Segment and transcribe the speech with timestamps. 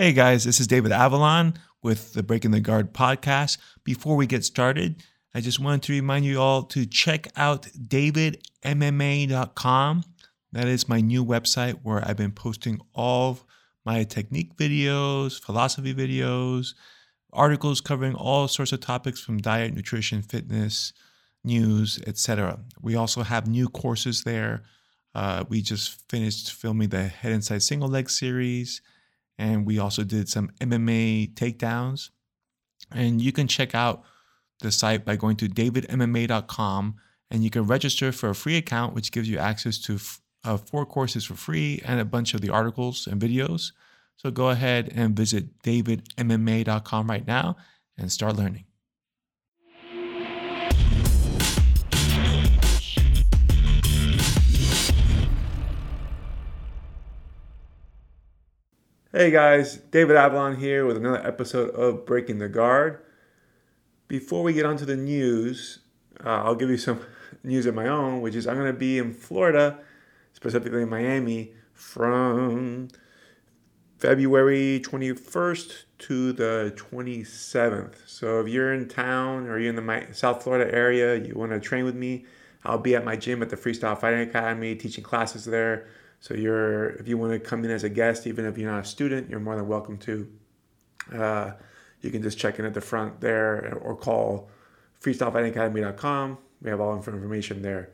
[0.00, 3.58] Hey guys, this is David Avellan with the Breaking the Guard podcast.
[3.82, 5.02] Before we get started,
[5.34, 8.44] I just wanted to remind you all to check out davidmma.com.
[10.52, 13.40] That is my new website where I've been posting all
[13.84, 16.74] my technique videos, philosophy videos,
[17.32, 20.92] articles covering all sorts of topics from diet, nutrition, fitness,
[21.42, 22.60] news, etc.
[22.80, 24.62] We also have new courses there.
[25.12, 28.80] Uh, we just finished filming the Head Inside Single Leg series
[29.38, 32.10] and we also did some MMA takedowns.
[32.92, 34.02] And you can check out
[34.60, 36.96] the site by going to davidmma.com
[37.30, 39.98] and you can register for a free account, which gives you access to
[40.44, 43.72] uh, four courses for free and a bunch of the articles and videos.
[44.16, 47.56] So go ahead and visit davidmma.com right now
[47.96, 48.67] and start learning.
[59.10, 63.00] Hey guys, David Avellan here with another episode of Breaking the Guard.
[64.06, 65.78] Before we get on to the news,
[66.22, 67.00] uh, I'll give you some
[67.42, 69.78] news of my own, which is I'm going to be in Florida,
[70.34, 72.88] specifically in Miami, from
[73.96, 77.94] February 21st to the 27th.
[78.06, 81.60] So if you're in town or you're in the South Florida area, you want to
[81.60, 82.26] train with me,
[82.62, 85.86] I'll be at my gym at the Freestyle Fighting Academy teaching classes there.
[86.20, 88.84] So you're if you want to come in as a guest, even if you're not
[88.84, 90.28] a student, you're more than welcome to.
[91.12, 91.52] Uh,
[92.00, 94.50] you can just check in at the front there or call
[95.02, 96.38] freestylefightingacademy.com.
[96.62, 97.90] We have all information there.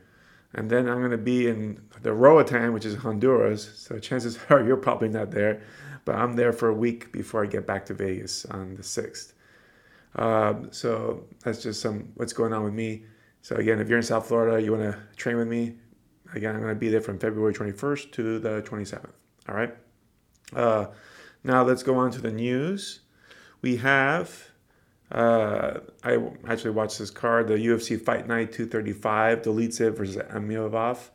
[0.53, 3.77] And then I'm going to be in the Roatan, which is Honduras.
[3.77, 5.61] So chances are you're probably not there,
[6.05, 9.33] but I'm there for a week before I get back to Vegas on the 6th.
[10.15, 13.03] Um, so that's just some what's going on with me.
[13.41, 15.75] So again, if you're in South Florida, you want to train with me,
[16.33, 19.09] Again, I'm going to be there from February 21st to the 27th.
[19.47, 19.75] All right.
[20.53, 20.87] Uh,
[21.43, 23.01] now let's go on to the news.
[23.61, 24.51] We have,
[25.11, 26.17] uh, I
[26.47, 31.09] actually watched this card, the UFC Fight Night 235, Dolidze versus Imavov.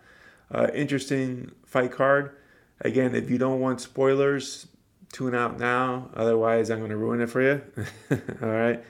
[0.53, 2.37] Uh, interesting fight card.
[2.81, 4.67] Again, if you don't want spoilers,
[5.13, 6.11] tune out now.
[6.15, 7.63] Otherwise, I'm going to ruin it for you.
[8.43, 8.83] All right.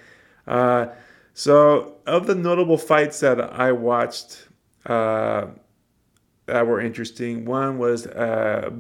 [0.47, 0.89] Uh,
[1.35, 4.47] so, of the notable fights that I watched,
[4.87, 5.47] uh,
[6.53, 7.45] that were interesting.
[7.45, 8.71] One was uh,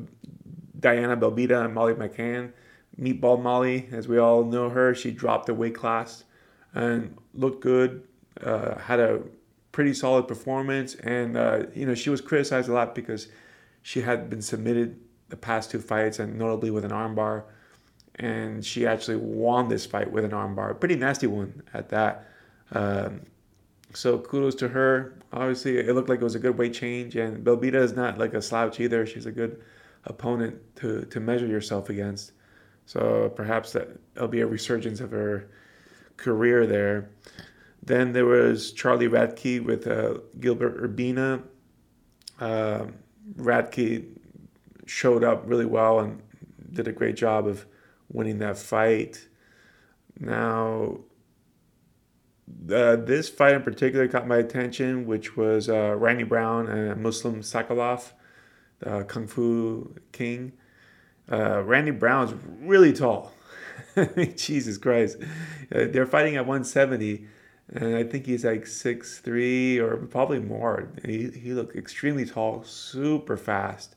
[0.78, 2.52] Diana Belbita and Molly McCann.
[3.00, 6.24] Meatball Molly, as we all know her, she dropped a weight class
[6.74, 8.06] and looked good.
[8.42, 9.22] Uh, had a
[9.72, 13.28] pretty solid performance, and uh, you know she was criticized a lot because
[13.82, 14.98] she had been submitted
[15.28, 17.44] the past two fights, and notably with an armbar.
[18.16, 22.26] And she actually won this fight with an armbar, pretty nasty one at that.
[22.72, 23.22] Um,
[23.92, 25.14] so kudos to her.
[25.32, 28.34] Obviously, it looked like it was a good weight change, and Belbita is not like
[28.34, 29.06] a slouch either.
[29.06, 29.62] She's a good
[30.04, 32.32] opponent to, to measure yourself against.
[32.86, 35.48] So perhaps that will be a resurgence of her
[36.16, 37.10] career there.
[37.82, 41.42] Then there was Charlie Radtke with uh, Gilbert Urbina.
[42.38, 42.86] Uh,
[43.36, 44.06] Radtke
[44.86, 46.20] showed up really well and
[46.72, 47.66] did a great job of
[48.08, 49.28] winning that fight.
[50.18, 50.98] Now,
[52.70, 57.42] uh, this fight in particular caught my attention, which was uh, Randy Brown and Muslim
[57.42, 58.12] Salikhov,
[58.80, 60.52] the Kung Fu King.
[61.30, 63.32] Uh, Randy Brown's really tall.
[64.36, 65.18] Jesus Christ.
[65.74, 67.26] Uh, they're fighting at 170,
[67.68, 70.88] and I think he's like 6'3 or probably more.
[71.04, 73.94] He, he looked extremely tall, super fast.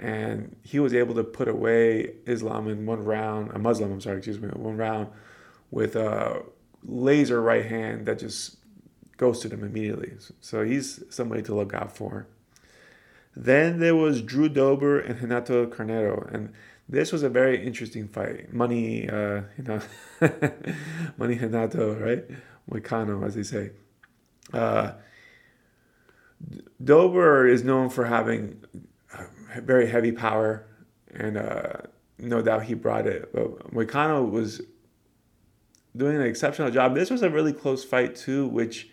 [0.00, 4.18] And he was able to put away Islam in one round, a Muslim, I'm sorry,
[4.18, 5.08] excuse me, one round
[5.70, 6.38] with uh,
[6.84, 8.56] laser right hand that just
[9.16, 10.12] goes to them immediately.
[10.40, 12.26] So he's somebody to look out for.
[13.36, 16.52] Then there was Drew Dober and Renato Carneiro, and
[16.88, 18.52] this was a very interesting fight.
[18.52, 19.80] Money, uh, you know,
[21.18, 22.24] money Renato, right?
[22.70, 23.70] Moicano, as they say.
[24.52, 24.92] Uh,
[26.82, 28.64] Dober is known for having
[29.56, 30.66] very heavy power,
[31.14, 31.72] and uh,
[32.18, 33.32] no doubt he brought it.
[33.32, 34.62] But Moicano was
[35.98, 36.94] doing an exceptional job.
[36.94, 38.88] This was a really close fight too, which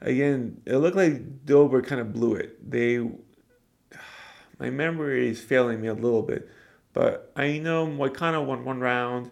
[0.00, 2.70] again it looked like Dober kind of blew it.
[2.70, 2.98] They,
[4.60, 6.48] my memory is failing me a little bit,
[6.92, 9.30] but I know Moicano won one round.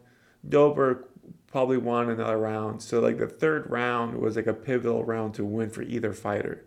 [0.49, 1.09] Dober
[1.47, 2.83] probably won another round.
[2.83, 6.65] So like the third round was like a pivotal round to win for either fighter.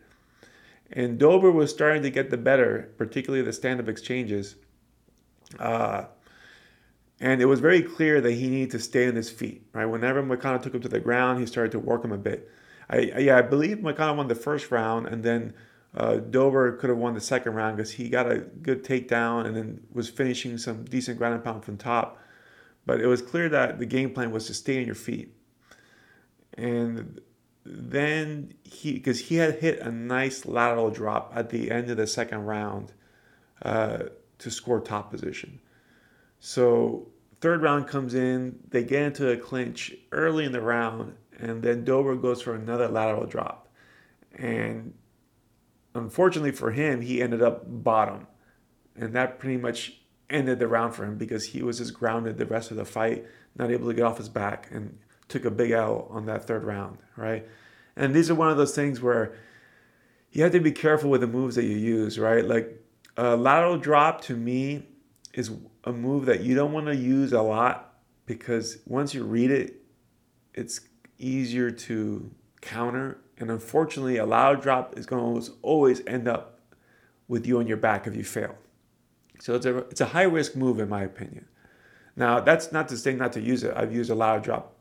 [0.92, 4.56] And Dober was starting to get the better, particularly the stand-up exchanges.
[5.60, 6.06] Uh,
[7.20, 9.86] and it was very clear that he needed to stay on his feet, right?
[9.86, 12.50] Whenever Moicano took him to the ground, he started to work him a bit.
[12.90, 15.54] I, I yeah, I believe Moicano won the first round, and then
[15.96, 19.56] uh, Dober could have won the second round because he got a good takedown and
[19.56, 22.20] then was finishing some decent ground and pound from top.
[22.86, 25.34] But it was clear that the game plan was to stay on your feet.
[26.54, 27.22] And
[27.66, 32.08] then he, because he had hit a nice lateral drop at the end of the
[32.08, 32.94] second round
[33.62, 34.04] uh,
[34.40, 35.60] to score top position.
[36.40, 37.08] So
[37.42, 41.84] third round comes in, they get into a clinch early in the round, and then
[41.84, 43.68] Dober goes for another lateral drop.
[44.34, 44.94] And
[45.96, 48.28] unfortunately for him, he ended up bottom.
[48.96, 52.46] And that pretty much ended the round for him because he was just grounded the
[52.46, 53.26] rest of the fight,
[53.56, 54.98] not able to get off his back, and
[55.28, 57.48] took a big L on that third round, right?
[57.96, 59.36] And these are one of those things where
[60.32, 62.46] you have to be careful with the moves that you use, right?
[62.46, 62.84] Like
[63.18, 64.88] a lateral drop to me
[65.34, 65.52] is
[65.84, 67.94] a move that you don't want to use a lot
[68.26, 69.82] because once you read it,
[70.54, 70.82] it's
[71.18, 72.32] easier to
[72.62, 73.20] counter.
[73.38, 76.60] And unfortunately, a loud drop is going to always end up
[77.28, 78.56] with you on your back if you fail.
[79.40, 81.46] So it's a, it's a high risk move, in my opinion.
[82.16, 83.74] Now, that's not to say not to use it.
[83.76, 84.76] I've used a loud drop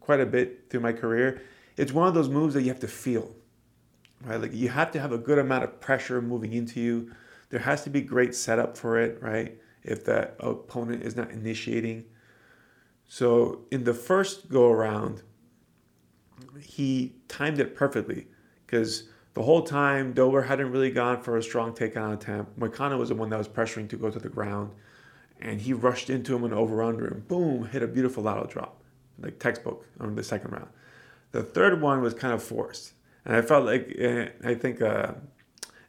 [0.00, 1.42] quite a bit through my career.
[1.76, 3.34] It's one of those moves that you have to feel,
[4.22, 4.40] right?
[4.40, 7.12] Like you have to have a good amount of pressure moving into you.
[7.50, 9.56] There has to be great setup for it, right?
[9.82, 12.04] If that opponent is not initiating.
[13.06, 15.22] So in the first go around,
[16.60, 18.28] he timed it perfectly
[18.64, 22.58] because the whole time Dober hadn't really gone for a strong takedown attempt.
[22.58, 24.72] Moicano was the one that was pressuring to go to the ground,
[25.40, 28.82] and he rushed into him and over under and boom, hit a beautiful lateral drop,
[29.18, 30.68] like textbook on the second round.
[31.32, 32.92] The third one was kind of forced,
[33.24, 35.12] and I felt like eh, I think uh,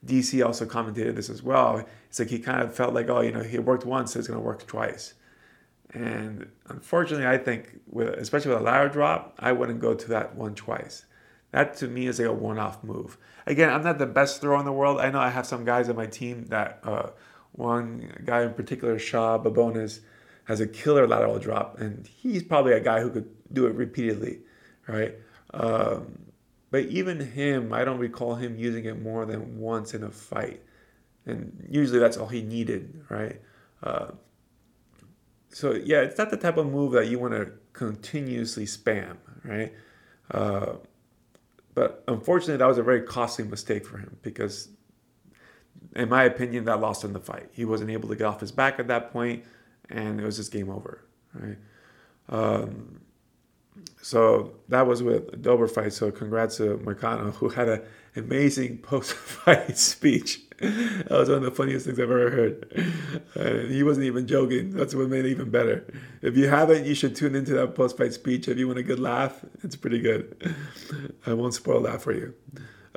[0.06, 1.86] DC also commented this as well.
[2.10, 4.28] It's like he kind of felt like, oh, you know, he worked once, so it's
[4.28, 5.14] going to work twice.
[5.94, 10.36] And unfortunately, I think, with, especially with a lateral drop, I wouldn't go to that
[10.36, 11.06] one twice.
[11.52, 13.18] That to me is like a one-off move.
[13.46, 15.00] Again, I'm not the best thrower in the world.
[15.00, 17.10] I know I have some guys on my team that uh,
[17.52, 20.02] one guy in particular, Shaw Babones,
[20.46, 24.40] has a killer lateral drop, and he's probably a guy who could do it repeatedly,
[24.88, 25.16] right?
[25.54, 26.23] Um,
[26.74, 30.60] but even him, I don't recall him using it more than once in a fight,
[31.24, 33.40] and usually that's all he needed, right?
[33.84, 34.08] Uh,
[35.50, 39.72] so yeah, it's not the type of move that you want to continuously spam, right?
[40.32, 40.78] Uh,
[41.76, 44.70] but unfortunately, that was a very costly mistake for him because,
[45.96, 47.50] in my opinion, that lost him the fight.
[47.52, 49.46] He wasn't able to get off his back at that point,
[49.92, 51.06] and it was just game over.
[51.36, 51.58] Right.
[52.30, 53.02] Um,
[54.04, 55.94] so that was with Dober fight.
[55.94, 57.82] So congrats to Moicano, who had an
[58.16, 60.42] amazing post-fight speech.
[60.60, 62.94] that was one of the funniest things I've ever heard.
[63.36, 64.72] Uh, he wasn't even joking.
[64.72, 65.86] That's what made it even better.
[66.22, 68.48] If you haven't, you should tune into that post-fight speech.
[68.48, 70.54] If you want a good laugh, it's pretty good.
[71.26, 72.34] I won't spoil that for you.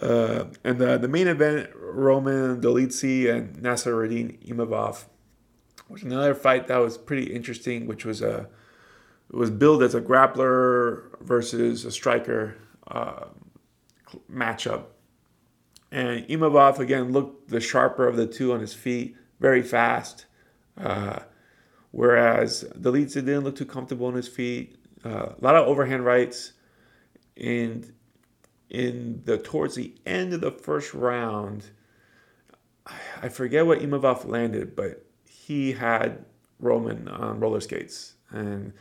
[0.02, 5.04] Uh, and the, the main event, Roman Dolidze and Nassourdine Imavov,
[5.88, 8.48] was another fight that was pretty interesting, which was a it
[9.30, 12.56] was billed as a grappler versus a striker
[12.88, 13.26] uh,
[14.32, 14.84] matchup.
[15.90, 20.26] And Imavov again looked the sharper of the two on his feet, very fast.
[20.78, 21.20] Uh,
[21.90, 24.76] whereas Dolidze didn't look too comfortable on his feet.
[25.04, 26.52] Uh, a lot of overhand rights.
[27.36, 27.92] And
[28.70, 31.70] in the towards the end of the first round,
[33.22, 36.24] I forget what Imavov landed, but he had
[36.60, 38.72] Roman on roller skates and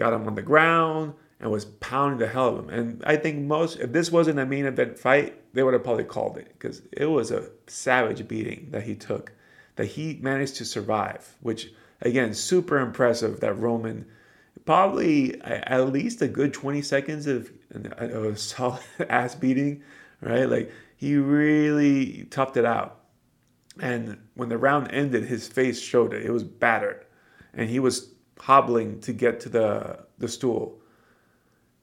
[0.00, 2.70] got him on the ground and was pounding the hell out of him.
[2.70, 6.04] And I think most, if this wasn't a main event fight, they would have probably
[6.04, 9.32] called it because it was a savage beating that he took,
[9.76, 14.06] that he managed to survive, which again, super impressive that Roman
[14.64, 17.50] probably at least a good 20 seconds of
[17.98, 19.82] a solid ass beating,
[20.22, 20.48] right?
[20.48, 23.00] Like he really toughed it out.
[23.80, 26.24] And when the round ended, his face showed it.
[26.24, 27.04] It was battered.
[27.52, 28.09] And he was
[28.40, 30.80] hobbling to get to the, the stool.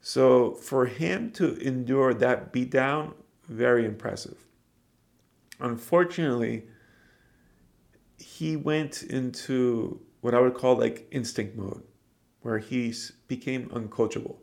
[0.01, 3.13] So for him to endure that beatdown,
[3.47, 4.37] very impressive.
[5.59, 6.63] Unfortunately,
[8.17, 11.83] he went into what I would call like instinct mode,
[12.41, 12.93] where he
[13.27, 14.37] became uncoachable.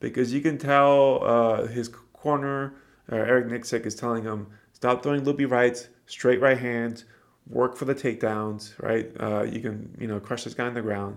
[0.00, 2.74] Because you can tell uh, his corner,
[3.10, 7.04] uh, Eric Nicksick, is telling him, stop throwing loopy rights, straight right hands,
[7.48, 9.10] work for the takedowns, right?
[9.18, 11.16] Uh, you can, you know, crush this guy on the ground.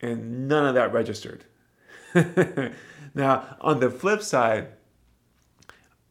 [0.00, 1.44] And none of that registered.
[3.14, 4.68] now, on the flip side,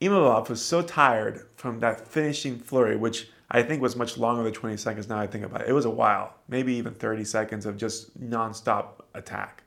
[0.02, 4.54] Imavov was so tired from that finishing flurry, which I think was much longer than
[4.54, 5.70] 20 seconds now I think about it.
[5.70, 9.64] It was a while, maybe even 30 seconds of just nonstop attack.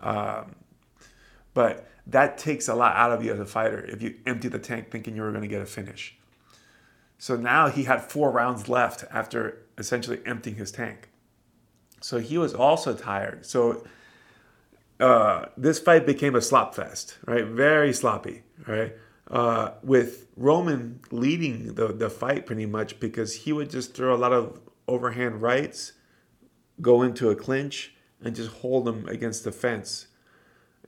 [0.00, 0.54] Um,
[1.54, 4.58] but that takes a lot out of you as a fighter if you empty the
[4.58, 6.16] tank thinking you were going to get a finish.
[7.18, 11.08] So now he had four rounds left after essentially emptying his tank.
[12.02, 13.46] So he was also tired.
[13.46, 13.84] So
[15.00, 17.44] uh, this fight became a slop fest, right?
[17.44, 18.92] Very sloppy, right?
[19.30, 24.16] Uh, with Roman leading the, the fight pretty much because he would just throw a
[24.18, 25.92] lot of overhand rights,
[26.80, 30.08] go into a clinch, and just hold him against the fence.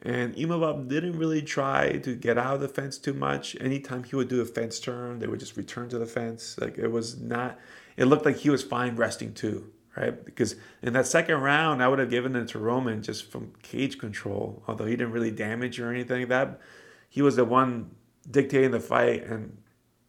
[0.02, 3.56] And Imavov didn't really try to get out of the fence too much.
[3.60, 6.58] Anytime he would do a fence turn, they would just return to the fence.
[6.60, 7.58] Like it was not,
[7.96, 10.24] it looked like he was fine resting too, right?
[10.24, 13.98] Because in that second round, I would have given it to Roman just from cage
[13.98, 16.60] control, although he didn't really damage or anything like that.
[17.08, 17.90] He was the one
[18.28, 19.56] dictating the fight, and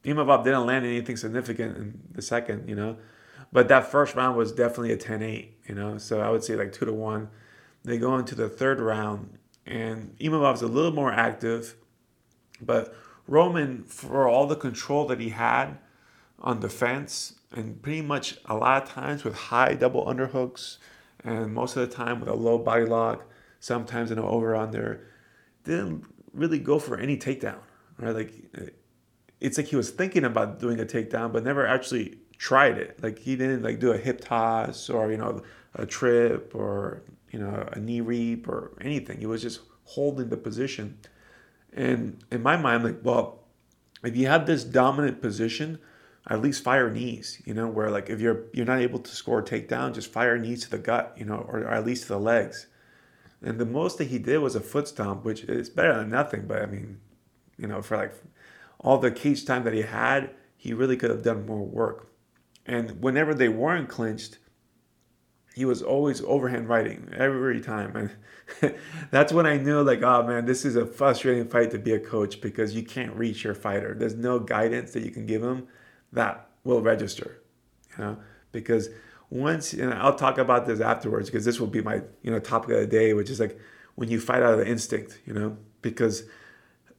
[0.03, 2.97] Imavov didn't land anything significant in the second, you know.
[3.51, 5.97] But that first round was definitely a 10 8, you know.
[5.97, 7.29] So I would say like 2 to 1.
[7.83, 11.75] They go into the third round, and Imavov's a little more active,
[12.59, 12.95] but
[13.27, 15.77] Roman, for all the control that he had
[16.45, 20.77] on defense, and pretty much a lot of times with high double underhooks,
[21.23, 23.27] and most of the time with a low body lock,
[23.59, 25.07] sometimes an over under,
[25.63, 27.57] didn't really go for any takedown,
[27.97, 28.15] right?
[28.15, 28.33] Like
[29.41, 33.01] it's like he was thinking about doing a takedown, but never actually tried it.
[33.01, 35.41] Like he didn't like do a hip toss or you know
[35.73, 39.19] a trip or you know a knee reap or anything.
[39.19, 40.99] He was just holding the position.
[41.73, 43.43] And in my mind, like, well,
[44.03, 45.79] if you have this dominant position,
[46.27, 47.41] at least fire knees.
[47.45, 50.37] You know, where like if you're you're not able to score a takedown, just fire
[50.37, 51.13] knees to the gut.
[51.17, 52.67] You know, or, or at least to the legs.
[53.41, 56.45] And the most that he did was a foot stomp, which is better than nothing.
[56.47, 56.99] But I mean,
[57.57, 58.13] you know, for like
[58.79, 62.11] all the cage time that he had, he really could have done more work.
[62.65, 64.39] And whenever they weren't clinched,
[65.53, 68.11] he was always overhand writing every time.
[68.61, 68.75] And
[69.11, 71.99] that's when I knew, like, oh man, this is a frustrating fight to be a
[71.99, 73.95] coach because you can't reach your fighter.
[73.97, 75.67] There's no guidance that you can give him
[76.15, 77.41] that will register,
[77.91, 78.17] you know,
[78.51, 78.89] because
[79.29, 82.71] once, and I'll talk about this afterwards because this will be my, you know, topic
[82.71, 83.59] of the day, which is like
[83.95, 86.23] when you fight out of the instinct, you know, because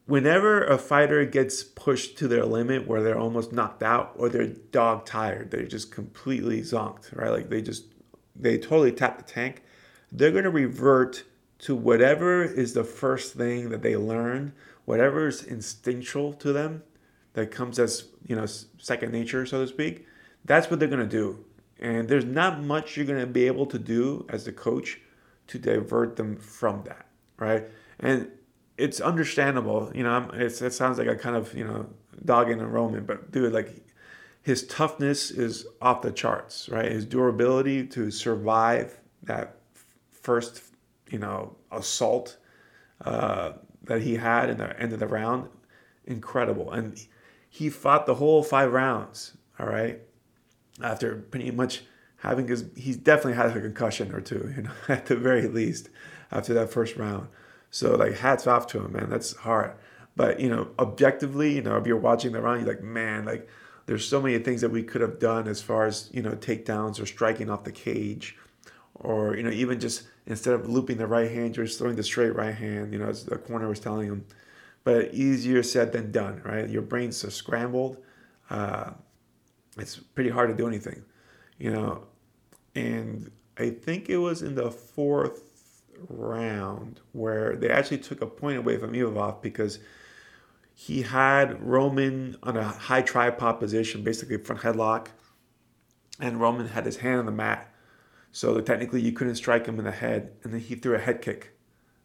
[0.06, 4.46] whenever a fighter gets pushed to their limit where they're almost knocked out or they're
[4.46, 7.30] dog tired, they're just completely zonked, right?
[7.30, 7.84] Like they just
[8.34, 9.62] they totally tap the tank.
[10.12, 11.24] They're gonna revert
[11.60, 14.52] to whatever is the first thing that they learned,
[14.84, 16.82] whatever is instinctual to them,
[17.36, 18.46] that comes as you know
[18.78, 20.06] second nature, so to speak.
[20.46, 21.44] That's what they're gonna do,
[21.78, 25.00] and there's not much you're gonna be able to do as the coach
[25.48, 27.06] to divert them from that,
[27.38, 27.64] right?
[28.00, 28.30] And
[28.78, 29.92] it's understandable.
[29.94, 31.86] You know, it sounds like a kind of you know
[32.24, 33.84] dogging a Roman, but dude, like
[34.40, 36.90] his toughness is off the charts, right?
[36.90, 39.58] His durability to survive that
[40.10, 40.62] first
[41.10, 42.38] you know assault
[43.04, 43.52] uh,
[43.82, 45.50] that he had in the end of the round,
[46.06, 46.98] incredible, and
[47.56, 49.32] he fought the whole five rounds.
[49.58, 49.98] All right,
[50.82, 51.82] after pretty much
[52.18, 55.88] having his, he's definitely had a concussion or two, you know, at the very least
[56.30, 57.28] after that first round.
[57.70, 59.08] So like hats off to him, man.
[59.08, 59.72] That's hard.
[60.16, 63.48] But you know, objectively, you know, if you're watching the round, you're like, man, like
[63.86, 67.00] there's so many things that we could have done as far as you know takedowns
[67.00, 68.36] or striking off the cage,
[68.96, 72.02] or you know even just instead of looping the right hand, you're just throwing the
[72.02, 72.92] straight right hand.
[72.92, 74.26] You know, as the corner was telling him.
[74.86, 76.70] But easier said than done, right?
[76.70, 77.96] Your brain's so scrambled.
[78.48, 78.92] Uh,
[79.76, 81.02] it's pretty hard to do anything,
[81.58, 82.04] you know.
[82.76, 88.58] And I think it was in the fourth round where they actually took a point
[88.58, 89.80] away from Imavov because
[90.72, 95.08] he had Roman on a high tripod position, basically front headlock,
[96.20, 97.74] and Roman had his hand on the mat.
[98.30, 101.22] So technically, you couldn't strike him in the head, and then he threw a head
[101.22, 101.58] kick,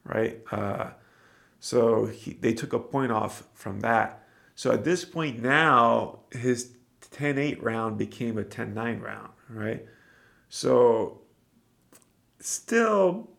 [0.04, 0.40] right?
[0.52, 0.92] Uh,
[1.62, 4.27] so he, they took a point off from that.
[4.56, 6.74] So at this point now, his
[7.12, 9.86] 10-8 round became a 10-9 round, right?
[10.50, 11.22] So
[12.41, 13.30] still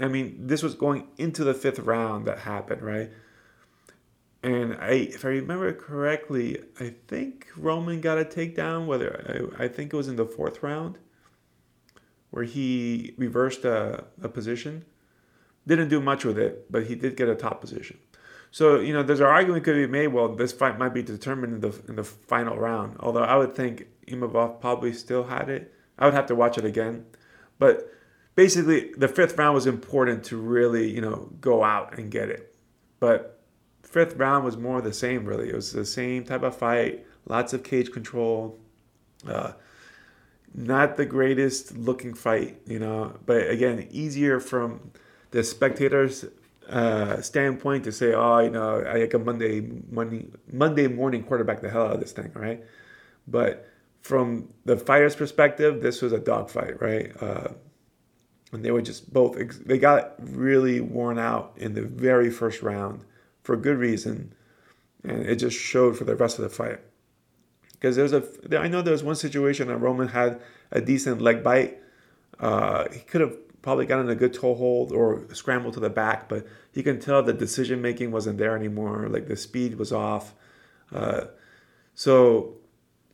[0.00, 3.10] I mean, this was going into the fifth round that happened, right?
[4.42, 8.86] And I, if I remember correctly, I think Roman got a takedown.
[8.86, 10.98] Whether I, I think it was in the fourth round,
[12.30, 14.84] where he reversed a, a position.
[15.66, 17.98] Didn't do much with it, but he did get a top position.
[18.50, 20.08] So you know, there's an argument could be made.
[20.08, 22.96] Well, this fight might be determined in the in the final round.
[23.00, 25.74] Although I would think Imavov probably still had it.
[25.98, 27.06] I would have to watch it again,
[27.58, 27.90] but
[28.36, 32.54] basically the fifth round was important to really you know go out and get it
[33.00, 33.42] but
[33.82, 37.52] fifth round was more the same really it was the same type of fight lots
[37.52, 38.56] of cage control
[39.26, 39.52] uh,
[40.54, 44.92] not the greatest looking fight you know but again easier from
[45.36, 46.24] the spectators
[46.70, 51.60] uh, standpoint to say oh you know i like a monday monday monday morning quarterback
[51.60, 52.64] the hell out of this thing right?
[53.28, 53.68] But
[54.00, 57.12] from the fighter's perspective this was a dogfight right?
[57.20, 57.48] Uh,
[58.52, 63.04] and they were just both they got really worn out in the very first round
[63.42, 64.32] for good reason
[65.04, 66.80] and it just showed for the rest of the fight.
[67.74, 68.22] Because there's a
[68.58, 70.40] i know there was one situation that roman had
[70.72, 71.78] a decent leg bite.
[72.40, 73.36] Uh, he could have
[73.66, 77.20] probably gotten a good toe hold or scrambled to the back but you can tell
[77.22, 80.34] the decision making wasn't there anymore like the speed was off
[80.94, 81.22] uh,
[81.94, 82.54] so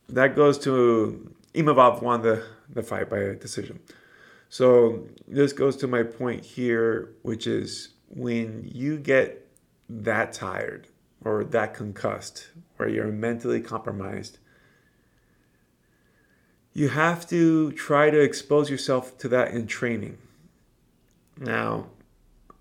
[0.07, 3.79] that goes to Imavov won the, the fight by decision
[4.53, 9.49] so this goes to my point here, which is when you get
[9.89, 10.89] that tired
[11.25, 14.37] or that concussed, or you're mentally compromised,
[16.71, 20.19] you have to try to expose yourself to that in training.
[21.39, 21.87] Now,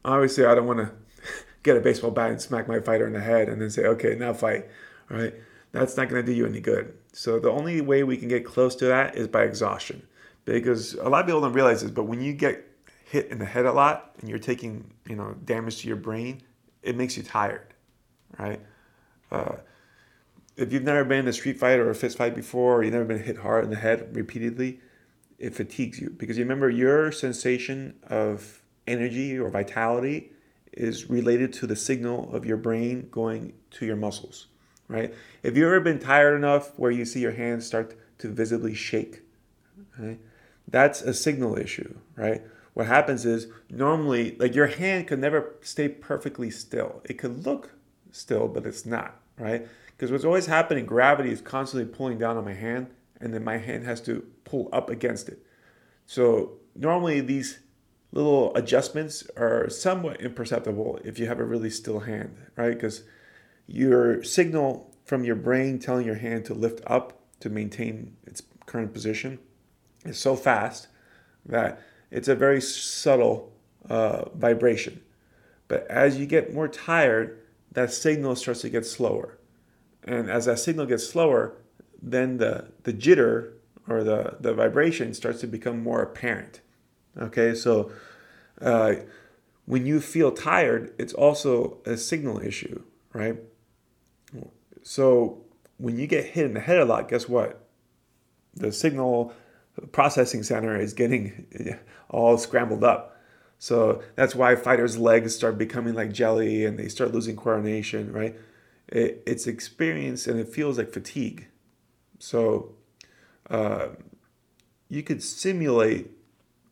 [0.05, 0.93] obviously, I don't want to
[1.63, 4.15] get a baseball bat and smack my fighter in the head and then say, okay,
[4.15, 4.69] now fight,
[5.09, 5.35] right?
[5.73, 6.95] That's not going to do you any good.
[7.13, 10.03] So, the only way we can get close to that is by exhaustion
[10.45, 12.67] because a lot of people don't realize this, but when you get
[13.05, 16.43] hit in the head a lot and you're taking you know damage to your brain,
[16.83, 17.75] it makes you tired,
[18.39, 18.61] right?
[19.31, 19.57] Uh,
[20.57, 22.93] if you've never been in a street fight or a fist fight before, or you've
[22.93, 24.81] never been hit hard in the head repeatedly,
[25.39, 30.33] it fatigues you because you remember your sensation of energy or vitality
[30.73, 34.47] is related to the signal of your brain going to your muscles,
[34.89, 35.15] right?
[35.43, 39.21] If you've ever been tired enough where you see your hands start to visibly shake,
[39.99, 40.19] right?
[40.69, 42.43] That's a signal issue, right?
[42.75, 47.03] What happens is normally, like your hand could never stay perfectly still.
[47.05, 47.75] It could look
[48.11, 49.69] still, but it's not, right?
[49.89, 52.89] Because what's always happening, gravity is constantly pulling down on my hand,
[53.21, 55.45] and then my hand has to pull up against it.
[56.07, 57.59] So normally these
[58.13, 62.75] little adjustments are somewhat imperceptible if you have a really still hand, right?
[62.75, 63.03] Because
[63.67, 68.93] your signal from your brain telling your hand to lift up to maintain its current
[68.93, 69.39] position
[70.05, 70.89] is so fast
[71.47, 73.53] that it's a very subtle
[73.89, 75.01] uh, vibration.
[75.69, 77.41] But as you get more tired,
[77.73, 79.39] that signal starts to get slower.
[80.05, 81.55] And as that signal gets slower,
[82.01, 83.53] then the, the jitter
[83.89, 86.61] or the, the vibration starts to become more apparent.
[87.21, 87.91] Okay, so
[88.61, 88.95] uh,
[89.67, 93.37] when you feel tired, it's also a signal issue, right?
[94.83, 95.43] So
[95.79, 97.67] when you get hit in the head a lot, guess what?
[98.55, 99.33] The signal
[99.93, 101.47] processing center is getting
[102.11, 103.17] all scrambled up.
[103.59, 108.37] So that's why fighters' legs start becoming like jelly and they start losing coordination, right?
[108.89, 111.47] It, it's experience and it feels like fatigue.
[112.19, 112.75] So
[113.49, 113.89] uh,
[114.89, 116.11] you could simulate,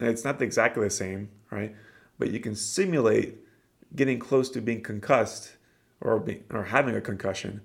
[0.08, 1.74] it's not exactly the same, right?
[2.18, 3.38] But you can simulate
[3.94, 5.56] getting close to being concussed
[6.00, 7.60] or, being, or having a concussion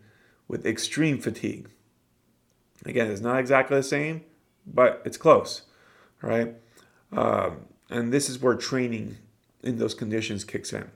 [0.48, 1.70] with extreme fatigue.
[2.86, 4.24] Again, it's not exactly the same,
[4.66, 5.64] but it's close,
[6.22, 6.56] right?
[7.12, 9.18] Um, and this is where training
[9.64, 10.90] in those conditions kicks in.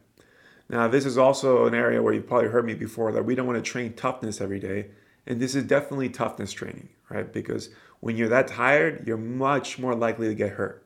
[0.69, 3.47] Now, this is also an area where you've probably heard me before that we don't
[3.47, 4.88] want to train toughness every day.
[5.25, 7.32] And this is definitely toughness training, right?
[7.32, 10.84] Because when you're that tired, you're much more likely to get hurt.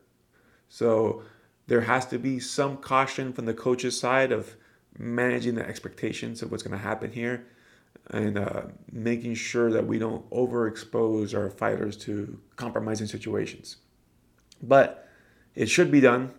[0.70, 1.24] So
[1.68, 4.56] there has to be some caution from the coach's side of
[4.98, 7.46] managing the expectations of what's going to happen here
[8.12, 13.78] and uh, making sure that we don't overexpose our fighters to compromising situations.
[14.62, 15.08] But
[15.56, 16.32] it should be done,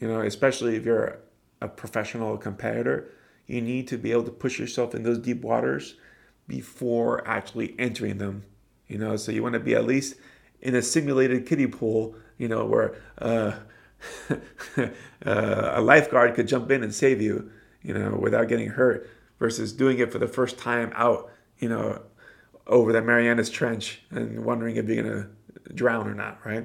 [0.00, 1.20] you know, especially if you're
[1.60, 3.12] a professional competitor.
[3.46, 5.96] You need to be able to push yourself in those deep waters
[6.46, 8.44] before actually entering them,
[8.88, 9.16] you know.
[9.16, 10.16] So you want to be at least
[10.60, 13.52] in a simulated kiddie pool, you know, where uh,
[14.78, 14.86] uh,
[15.26, 17.50] a lifeguard could jump in and save you,
[17.82, 22.00] you know, without getting hurt versus doing it for the first time out, you know,
[22.66, 25.28] over the Marianas Trench and wondering if you're to
[25.74, 26.64] drown or not, right?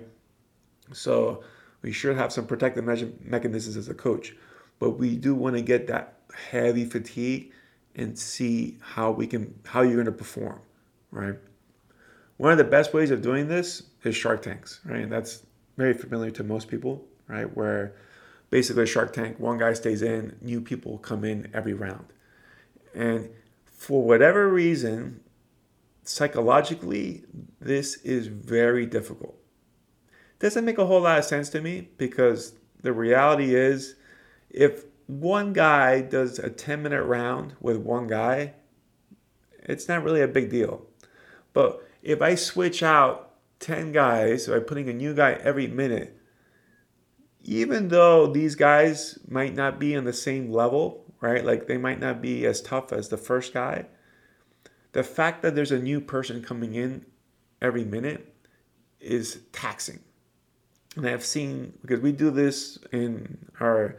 [0.94, 1.44] So
[1.82, 4.34] we should have some protective mechanisms as a coach,
[4.80, 6.20] but we do want to get that
[6.52, 7.52] heavy fatigue
[7.96, 10.62] and see how we can how you're going to perform,
[11.12, 11.36] right?
[12.38, 15.10] One of the best ways of doing this is Shark Tanks, right?
[15.10, 15.45] That's
[15.78, 17.56] very familiar to most people, right?
[17.56, 17.96] Where
[18.50, 22.06] basically a Shark Tank, one guy stays in, new people come in every round.
[22.94, 23.30] And
[23.66, 25.22] for whatever reason,
[26.04, 27.24] psychologically,
[27.60, 29.38] this is very difficult.
[30.40, 33.96] Doesn't make a whole lot of sense to me because the reality is
[34.50, 38.54] if one guy does a 10 minute round with one guy,
[39.64, 40.86] it's not really a big deal.
[41.54, 43.25] But if I switch out
[43.60, 46.18] 10 guys by putting a new guy every minute,
[47.44, 51.46] even though these guys might not be on the same level, right?
[51.46, 53.86] Like they might not be as tough as the first guy.
[54.92, 57.06] The fact that there's a new person coming in
[57.62, 58.34] every minute
[59.00, 60.00] is taxing.
[60.96, 63.98] and I've seen because we do this in our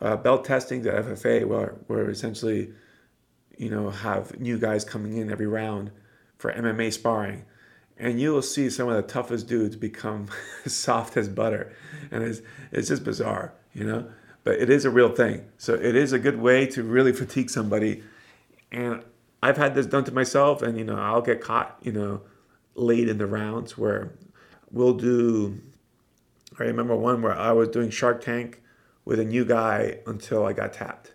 [0.00, 2.72] uh, belt testing at FFA, where where essentially,
[3.56, 5.90] you know, have new guys coming in every round
[6.38, 7.44] for MMA sparring,
[8.00, 10.26] and you will see some of the toughest dudes become
[10.66, 11.72] soft as butter,
[12.10, 12.40] and it's
[12.72, 14.10] it's just bizarre, you know.
[14.42, 17.50] But it is a real thing, so it is a good way to really fatigue
[17.50, 18.02] somebody,
[18.72, 19.04] and
[19.42, 22.22] I've had this done to myself, and you know, I'll get caught, you know,
[22.74, 24.12] late in the rounds where
[24.70, 25.60] we'll do
[26.58, 28.60] I remember one where I was doing Shark Tank
[29.04, 31.14] with a new guy until I got tapped.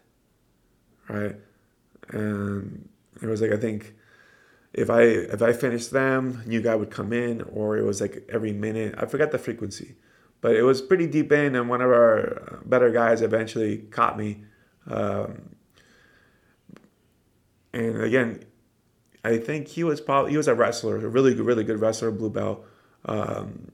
[1.07, 1.35] Right?
[2.09, 2.89] And
[3.21, 3.93] it was like I think
[4.75, 8.27] if I if I finished them, new guy would come in, or it was like
[8.31, 8.95] every minute.
[8.97, 9.95] I forgot the frequency,
[10.41, 14.43] but it was pretty deep in, and one of our better guys eventually caught me.
[14.85, 15.55] Um,
[17.73, 18.43] and again,
[19.23, 22.29] I think he was probably he was a wrestler, a really really good wrestler, blue
[22.29, 22.65] belt.
[23.05, 23.71] Um,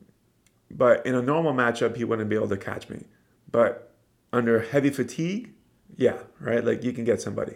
[0.70, 3.06] but in a normal matchup, he wouldn't be able to catch me.
[3.52, 3.92] But
[4.32, 5.54] under heavy fatigue,
[5.96, 6.64] yeah, right?
[6.64, 7.56] Like you can get somebody.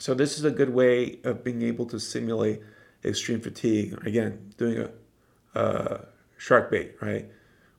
[0.00, 2.62] So this is a good way of being able to simulate
[3.04, 4.06] extreme fatigue.
[4.06, 4.88] Again, doing
[5.54, 6.00] a,
[6.38, 7.28] shark bait, right?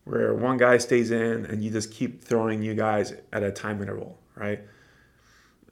[0.03, 3.81] Where one guy stays in and you just keep throwing you guys at a time
[3.81, 4.60] interval, right?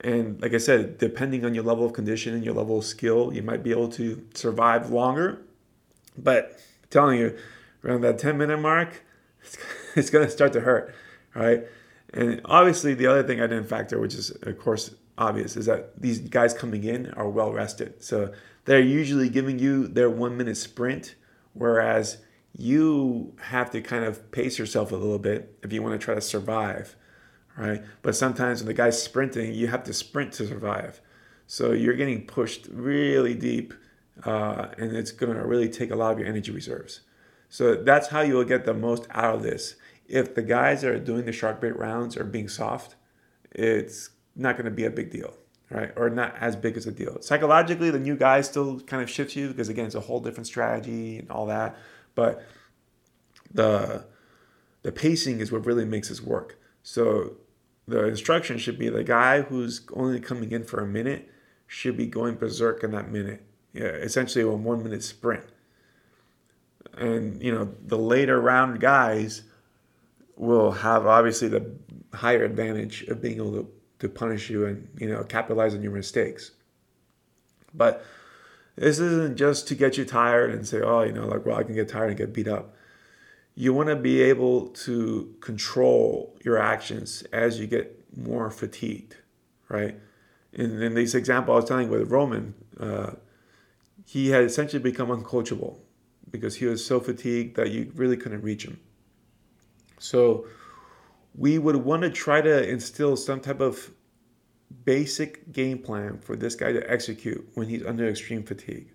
[0.01, 3.31] And like I said, depending on your level of condition and your level of skill,
[3.31, 5.41] you might be able to survive longer.
[6.17, 7.38] But I'm telling you,
[7.83, 9.03] around that 10 minute mark,
[9.43, 9.57] it's,
[9.95, 10.95] it's going to start to hurt,
[11.35, 11.67] right?
[12.12, 16.01] And obviously, the other thing I didn't factor, which is, of course, obvious, is that
[16.01, 18.01] these guys coming in are well rested.
[18.03, 18.34] So
[18.65, 21.15] they're usually giving you their one minute sprint,
[21.53, 22.17] whereas
[22.58, 26.15] you have to kind of pace yourself a little bit if you want to try
[26.15, 26.95] to survive,
[27.58, 27.84] right?
[28.01, 31.01] But sometimes when the guy's sprinting, you have to sprint to survive.
[31.45, 33.73] So you're getting pushed really deep,
[34.23, 37.01] uh, and it's going to really take a lot of your energy reserves.
[37.49, 39.75] So that's how you will get the most out of this.
[40.08, 42.95] If the guys that are doing the shark bait rounds are being soft,
[43.51, 45.34] it's not going to be a big deal,
[45.69, 45.91] right?
[45.95, 47.21] Or not as big as a deal.
[47.21, 50.47] Psychologically, the new guy still kind of shifts you because again, it's a whole different
[50.47, 51.78] strategy and all that.
[52.15, 52.43] But
[53.54, 54.06] the
[54.82, 56.58] the pacing is what really makes this work.
[56.84, 57.38] So
[57.88, 61.30] the instruction should be the guy who's only coming in for a minute
[61.67, 63.43] should be going berserk in that minute.
[63.73, 65.45] Yeah, essentially a one minute sprint
[66.97, 69.43] and you know the later round guys
[70.36, 71.71] will have obviously the
[72.13, 75.91] higher advantage of being able to, to punish you and you know capitalize on your
[75.91, 76.51] mistakes.
[77.73, 78.03] But
[78.75, 81.63] this isn't just to get you tired and say oh you know like well i
[81.63, 82.75] can get tired and get beat up.
[83.55, 89.17] You want to be able to control your actions as you get more fatigued
[89.67, 89.95] right?
[90.53, 93.12] In, in this example i was telling with roman uh,
[94.05, 95.77] he had essentially become uncoachable
[96.31, 98.79] because he was so fatigued that you really couldn't reach him.
[99.99, 100.47] So
[101.35, 103.91] we would want to try to instill some type of
[104.85, 108.91] basic game plan for this guy to execute when he's under extreme fatigue,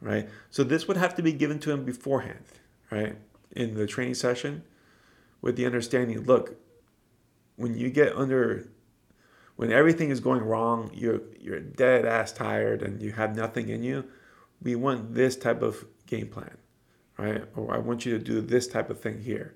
[0.00, 0.28] right?
[0.50, 2.44] So this would have to be given to him beforehand,
[2.90, 3.16] right?
[3.52, 4.62] In the training session
[5.40, 6.56] with the understanding, look,
[7.56, 8.68] when you get under
[9.56, 13.82] when everything is going wrong, you're you're dead ass tired and you have nothing in
[13.82, 14.04] you,
[14.62, 16.56] we want this type of game plan,
[17.18, 17.44] right?
[17.54, 19.54] Or I want you to do this type of thing here.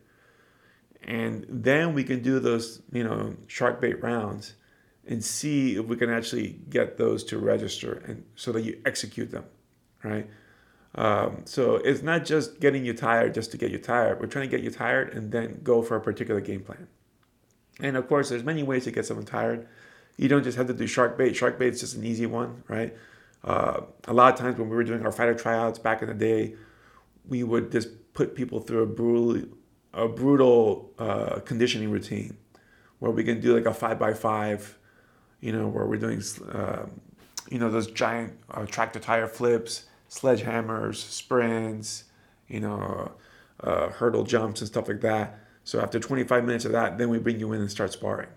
[1.03, 4.55] And then we can do those, you know, shark bait rounds
[5.07, 9.31] and see if we can actually get those to register and so that you execute
[9.31, 9.45] them,
[10.03, 10.29] right?
[10.95, 14.21] Um, so it's not just getting you tired just to get you tired.
[14.21, 16.89] We're trying to get you tired and then go for a particular game plan.
[17.81, 19.67] And of course, there's many ways to get someone tired.
[20.17, 21.37] You don't just have to do shark bait.
[21.37, 22.95] Shark bait is just an easy one, right?
[23.45, 26.15] Uh, a lot of times when we were doing our fighter tryouts back in the
[26.15, 26.55] day,
[27.29, 29.49] we would just put people through a brutal,
[29.99, 32.37] a brutal uh, conditioning routine
[33.01, 34.79] where we can do like a five by five,
[35.41, 36.87] you know, where we're doing, uh,
[37.51, 42.05] you know, those giant uh, tractor tire flips, sledgehammers, sprints,
[42.47, 43.13] you know,
[43.61, 45.39] uh, hurdle jumps and stuff like that.
[45.65, 48.29] So after 25 minutes of that, then we bring you in and start sparring.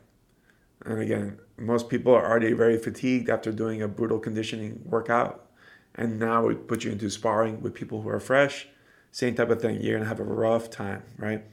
[0.83, 5.47] And again, most people are already very fatigued after doing a brutal conditioning workout.
[5.95, 8.67] And now we put you into sparring with people who are fresh.
[9.11, 9.81] Same type of thing.
[9.81, 11.43] You're to have a rough time, right?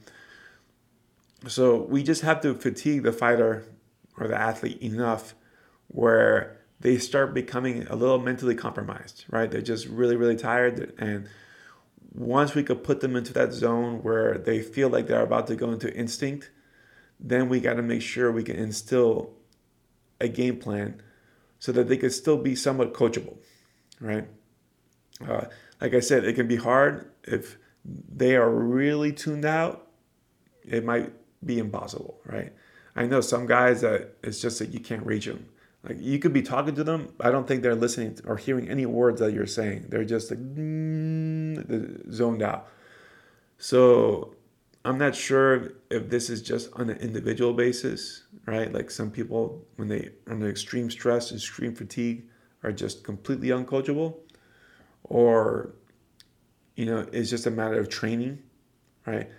[1.47, 3.65] So we just have to fatigue the fighter
[4.17, 5.35] or the athlete enough
[5.87, 9.49] where they start becoming a little mentally compromised, right?
[9.49, 10.93] They're just really, really tired.
[10.97, 11.27] And
[12.13, 15.55] once we could put them into that zone where they feel like they're about to
[15.55, 16.49] go into instinct,
[17.19, 19.33] then we got to make sure we can instill
[20.21, 21.01] a game plan
[21.59, 23.37] so that they could still be somewhat coachable,
[23.99, 24.27] right?
[25.25, 25.45] Uh,
[25.81, 29.89] like I said, it can be hard if they are really tuned out
[30.69, 31.11] it might
[31.45, 32.53] be impossible, right?
[32.95, 35.47] I know some guys that it's just that you can't reach them.
[35.83, 38.85] Like you could be talking to them, I don't think they're listening or hearing any
[38.85, 39.85] words that you're saying.
[39.89, 42.67] They're just like mm, zoned out.
[43.57, 44.35] So
[44.83, 48.71] I'm not sure if this is just on an individual basis, right?
[48.71, 52.25] Like some people, when they under extreme stress, and extreme fatigue,
[52.63, 54.17] are just completely uncoachable,
[55.09, 55.73] or
[56.79, 58.41] you know, it's just a matter of training,
[59.05, 59.29] right?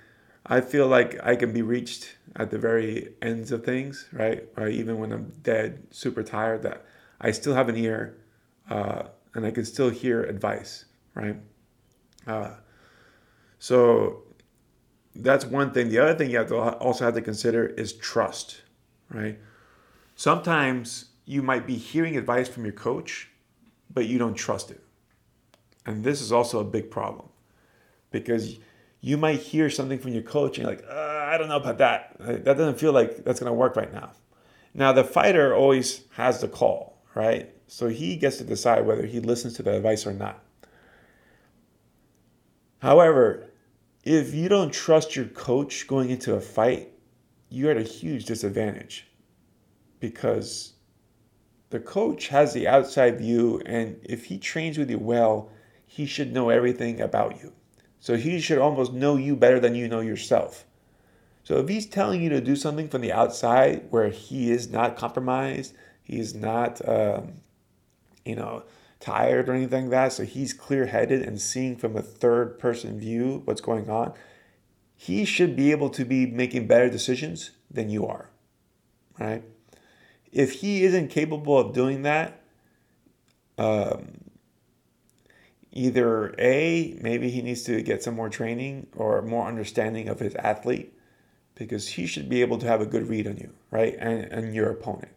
[0.45, 4.47] I feel like I can be reached at the very ends of things, right?
[4.59, 6.85] Or even when I'm dead, super tired, that
[7.19, 8.19] I still have an ear
[8.69, 9.05] uh,
[9.35, 11.37] and I can still hear advice, right?
[12.27, 12.57] Uh,
[13.59, 14.25] so
[15.15, 15.89] that's one thing.
[15.89, 18.61] The other thing you have to also have to consider is trust,
[19.09, 19.39] right?
[20.15, 23.31] Sometimes you might be hearing advice from your coach,
[23.93, 24.83] but you don't trust it.
[25.91, 27.29] And this is also a big problem
[28.13, 28.59] because
[29.01, 31.79] you might hear something from your coach and you're like, uh, I don't know about
[31.79, 32.15] that.
[32.21, 34.13] That doesn't feel like that's going to work right now.
[34.73, 37.53] Now, the fighter always has the call, right?
[37.67, 40.45] So he gets to decide whether he listens to the advice or not.
[42.79, 43.51] However,
[44.05, 46.93] if you don't trust your coach going into a fight,
[47.49, 49.09] you're at a huge disadvantage
[49.99, 50.75] because
[51.71, 55.51] the coach has the outside view, and if he trains with you well,
[55.93, 57.53] he should know everything about you.
[57.99, 60.65] So he should almost know you better than you know yourself.
[61.43, 64.97] So if he's telling you to do something from the outside where he is not
[64.97, 67.41] compromised, he is not, um,
[68.25, 68.63] you know,
[69.01, 73.01] tired or anything like that, so he's clear headed and seeing from a third person
[73.01, 74.13] view what's going on,
[74.97, 78.31] he should be able to be making better decisions than you are,
[79.19, 79.43] right?
[80.31, 82.45] If he isn't capable of doing that,
[83.59, 84.20] um,
[85.73, 90.35] either A, maybe he needs to get some more training or more understanding of his
[90.37, 90.93] athlete
[91.55, 93.95] because he should be able to have a good read on you, right?
[93.99, 95.13] And, and your opponent.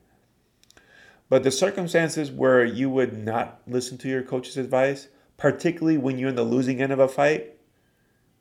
[1.30, 6.30] But the circumstances where you would not listen to your coach's advice, particularly when you're
[6.30, 7.56] in the losing end of a fight,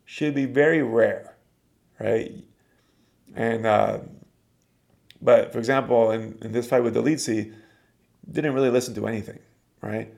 [0.05, 1.35] should be very rare,
[1.99, 2.35] right?
[3.35, 3.99] And, uh,
[5.21, 7.53] but for example, in, in this fight with Dolidze,
[8.29, 9.39] didn't really listen to anything,
[9.81, 10.13] right?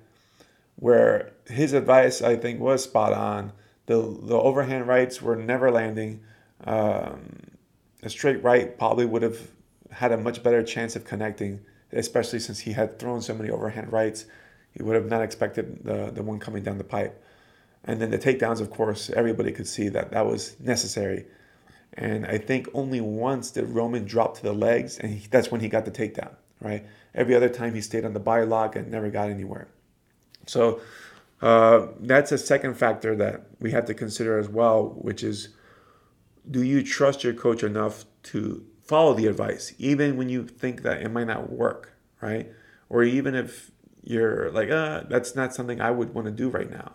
[0.77, 3.53] Where his advice I think was spot on.
[3.85, 6.21] The the overhand rights were never landing.
[6.63, 7.51] Um,
[8.03, 9.39] a straight right probably would have
[9.91, 11.61] had a much better chance of connecting,
[11.91, 14.25] especially since he had thrown so many overhand rights.
[14.71, 17.21] He would have not expected the the one coming down the pipe.
[17.87, 21.27] And then the takedowns, of course, everybody could see that that was necessary.
[21.93, 25.61] And I think only once did Roman drop to the legs, and he, that's when
[25.61, 26.33] he got the takedown.
[26.59, 26.85] Right.
[27.13, 29.67] Every other time he stayed on the body lock and never got anywhere.
[30.45, 30.81] So
[31.41, 35.49] uh, that's a second factor that we have to consider as well, which is
[36.49, 41.01] do you trust your coach enough to follow the advice, even when you think that
[41.01, 42.51] it might not work, right?
[42.89, 43.71] Or even if
[44.03, 46.93] you're like, uh, that's not something I would want to do right now.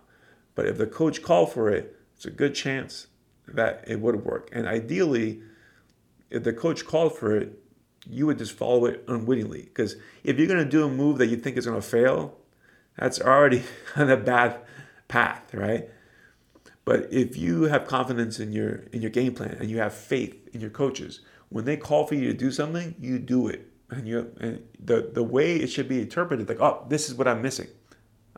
[0.54, 3.08] But if the coach called for it, it's a good chance
[3.48, 4.50] that it would work.
[4.52, 5.42] And ideally,
[6.30, 7.58] if the coach called for it,
[8.08, 9.62] you would just follow it unwittingly.
[9.62, 12.36] Because if you're going to do a move that you think is going to fail,
[13.00, 13.64] that's already
[13.96, 14.60] on a bad
[15.08, 15.88] path, right?
[16.84, 20.48] But if you have confidence in your in your game plan and you have faith
[20.52, 23.66] in your coaches, when they call for you to do something, you do it.
[23.90, 27.26] And you and the the way it should be interpreted, like, oh, this is what
[27.26, 27.68] I'm missing.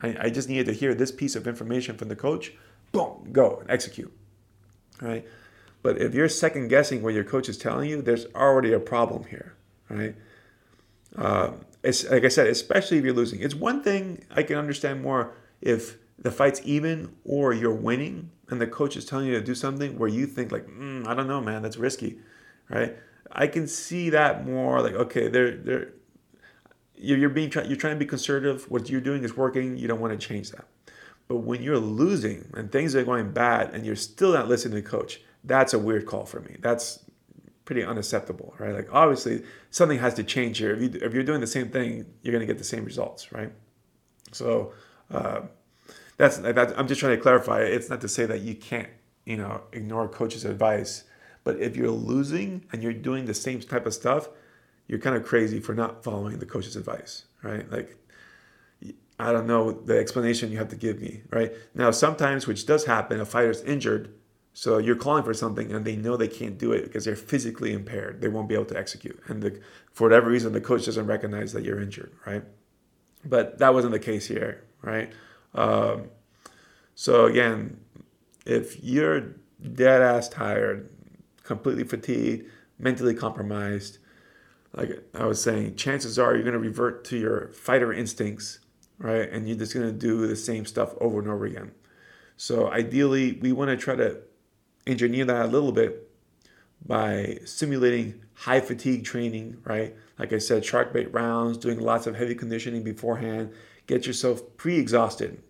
[0.01, 2.53] I, I just needed to hear this piece of information from the coach.
[2.93, 4.13] Boom, go and execute.
[5.01, 5.27] Right?
[5.83, 9.25] But if you're second guessing what your coach is telling you, there's already a problem
[9.25, 9.55] here,
[9.89, 10.15] right?
[11.83, 13.41] It's like I said, especially if you're losing.
[13.41, 18.61] It's one thing I can understand more if the fight's even or you're winning and
[18.61, 21.27] the coach is telling you to do something where you think like, mm, I don't
[21.27, 22.19] know, man, that's risky,
[22.69, 22.97] right?
[23.33, 25.93] I can see that more like, okay, they're they're
[26.95, 28.71] you're being you're trying to be conservative.
[28.71, 29.77] What you're doing is working.
[29.77, 30.67] You don't want to change that.
[31.27, 34.83] But when you're losing and things are going bad and you're still not listening to
[34.83, 36.57] the coach, that's a weird call for me.
[36.61, 37.01] That's
[37.65, 38.75] pretty unacceptable, right?
[38.75, 40.75] Like obviously something has to change here.
[40.75, 43.33] If, you, if you're doing the same thing, you're going to get the same results,
[43.33, 43.53] right?
[44.33, 44.73] So
[45.11, 45.43] uh,
[46.17, 46.79] that's, that.
[46.79, 47.61] I'm just trying to clarify.
[47.61, 48.89] It's not to say that you can't,
[49.25, 51.05] you know, ignore coach's advice,
[51.45, 54.29] but if you're losing and you're doing the same type of stuff,
[54.89, 57.71] you're kind of crazy for not following the coach's advice, right?
[57.71, 57.97] Like
[59.19, 61.53] I don't know the explanation you have to give me, right?
[61.75, 64.13] Now sometimes, which does happen, a fighter's injured
[64.55, 67.73] so you're calling for something and they know they can't do it because they're physically
[67.73, 68.21] impaired.
[68.21, 69.19] They won't be able to execute.
[69.27, 69.61] And the,
[69.93, 72.45] for whatever reason, the coach doesn't recognize that you're injured, right?
[73.25, 75.11] But that wasn't the case here, right?
[75.55, 76.09] Um,
[76.95, 77.81] so again,
[78.45, 79.37] if you're
[79.75, 80.91] dead ass tired,
[81.45, 83.99] completely fatigued, mentally compromised,
[84.75, 88.59] like I was saying, chances are you're going to revert to your fighter instincts,
[88.99, 89.31] right?
[89.31, 91.73] And you're just going to do the same stuff over and over again.
[92.37, 94.19] So ideally, we want to try to
[94.87, 96.09] engineer that a little bit
[96.85, 99.95] by simulating high fatigue training, right?
[100.19, 103.53] Like I said, shark bait rounds, doing lots of heavy conditioning beforehand,
[103.87, 105.43] get yourself pre exhausted.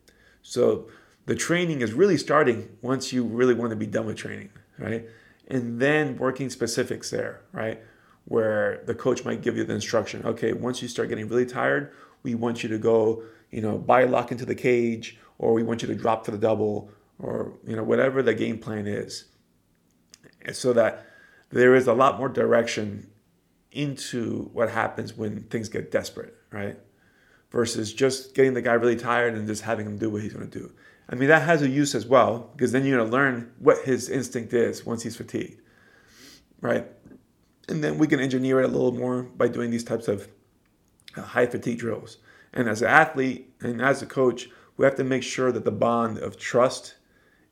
[0.42, 0.88] So
[1.27, 5.07] the training is really starting once you really want to be done with training, right?
[5.49, 7.81] And then working specifics there, right?
[8.25, 11.92] Where the coach might give you the instruction, okay, once you start getting really tired,
[12.23, 15.83] we want you to go, you know, body lock into the cage, or we want
[15.83, 16.90] you to drop for the double,
[17.22, 19.24] or, you know, whatever the game plan is.
[20.52, 21.06] So that
[21.50, 23.11] there is a lot more direction
[23.70, 26.78] into what happens when things get desperate, right?
[27.50, 30.50] Versus just getting the guy really tired and just having him do what he's going
[30.50, 30.72] to do.
[31.08, 33.85] I mean, that has a use as well, because then you're going to learn what
[33.85, 35.61] his instinct is once he's fatigued,
[36.61, 36.87] right?
[37.68, 40.28] And then we can engineer it a little more by doing these types of
[41.16, 42.18] uh, high fatigue drills.
[42.52, 45.70] And as an athlete and as a coach, we have to make sure that the
[45.70, 46.96] bond of trust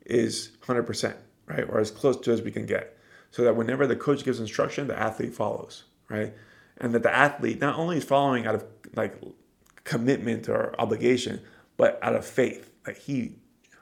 [0.05, 1.15] is 100%,
[1.47, 1.67] right?
[1.69, 2.97] Or as close to as we can get.
[3.31, 6.33] So that whenever the coach gives instruction, the athlete follows, right?
[6.77, 9.21] And that the athlete not only is following out of like
[9.83, 11.41] commitment or obligation,
[11.77, 12.71] but out of faith.
[12.85, 13.35] Like he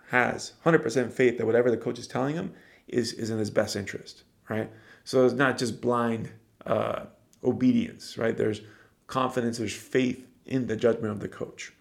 [0.10, 2.54] has 100% faith that whatever the coach is telling him
[2.88, 4.70] is, is in his best interest, right?
[5.04, 6.32] So it's not just blind
[6.66, 7.06] uh,
[7.44, 8.36] obedience, right?
[8.36, 8.62] There's
[9.08, 11.74] confidence, there's faith in the judgment of the coach,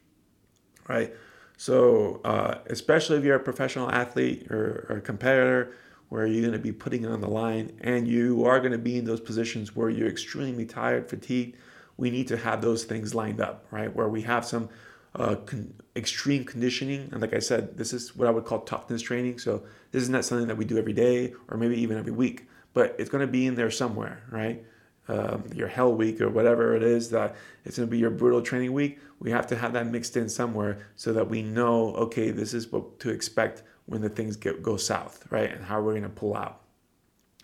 [0.88, 1.14] right?
[1.58, 5.74] So, uh, especially if you're a professional athlete or, or a competitor,
[6.08, 8.78] where you're going to be putting it on the line and you are going to
[8.78, 11.56] be in those positions where you're extremely tired, fatigued,
[11.96, 13.94] we need to have those things lined up, right?
[13.94, 14.68] Where we have some
[15.14, 17.08] uh, con- extreme conditioning.
[17.12, 19.38] And like I said, this is what I would call toughness training.
[19.38, 22.48] So this is not something that we do every day or maybe even every week,
[22.72, 24.64] but it's going to be in there somewhere, right?
[25.10, 28.42] Um, your hell week or whatever it is that it's going to be your brutal
[28.42, 28.98] training week.
[29.20, 32.70] We have to have that mixed in somewhere so that we know, okay, this is
[32.70, 35.50] what to expect when the things get, go south, right?
[35.50, 36.60] And how we're going to pull out.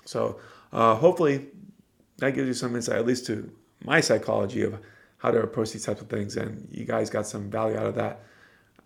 [0.04, 0.38] So
[0.74, 1.46] uh, hopefully
[2.18, 3.50] that gives you some insight, at least to
[3.82, 4.78] my psychology of
[5.16, 6.36] how to approach these types of things.
[6.36, 8.20] And you guys got some value out of that.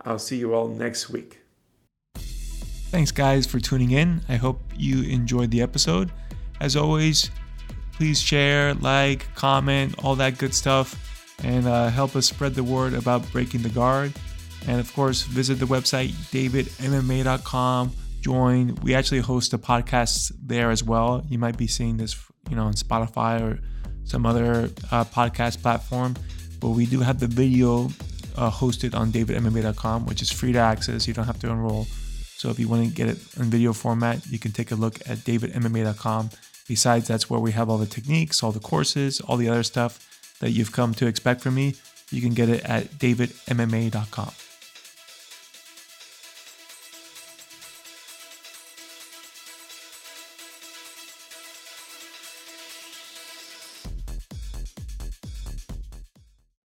[0.02, 1.40] I'll see you all next week.
[2.14, 4.22] Thanks, guys, for tuning in.
[4.28, 6.12] I hope you enjoyed the episode.
[6.60, 7.30] As always,
[7.98, 10.94] please share, like, comment, all that good stuff,
[11.42, 14.12] and uh, help us spread the word about breaking the guard.
[14.68, 17.92] And of course, visit the website davidmma.com.
[18.20, 18.76] Join.
[18.82, 21.24] We actually host a podcast there as well.
[21.28, 22.14] You might be seeing this,
[22.48, 23.58] you know, on Spotify or
[24.04, 26.14] some other uh, podcast platform.
[26.60, 27.86] But we do have the video
[28.36, 31.08] uh, hosted on davidmma.com, which is free to access.
[31.08, 31.86] You don't have to enroll.
[32.36, 35.00] So if you want to get it in video format, you can take a look
[35.08, 36.30] at davidmma.com.
[36.68, 40.36] Besides, that's where we have all the techniques, all the courses, all the other stuff
[40.40, 41.74] that you've come to expect from me.
[42.10, 44.47] You can get it at davidmma.com.